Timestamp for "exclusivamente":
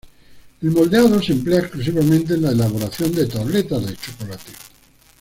1.59-2.33